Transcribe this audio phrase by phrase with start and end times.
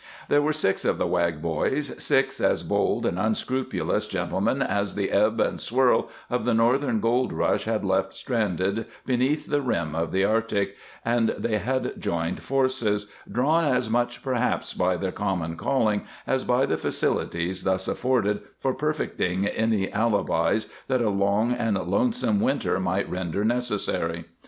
[0.29, 5.11] There were six of the Wag boys, six as bold and unscrupulous gentlemen as the
[5.11, 10.11] ebb and swirl of the Northern gold rush had left stranded beneath the rim of
[10.11, 10.75] the Arctic,
[11.05, 16.65] and they had joined forces, drawn as much, perhaps, by their common calling as by
[16.65, 23.07] the facilities thus afforded for perfecting any alibis that a long and lonesome winter might
[23.07, 24.23] render necessary.